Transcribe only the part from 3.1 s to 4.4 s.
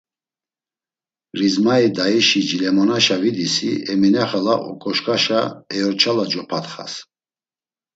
vidisi Emine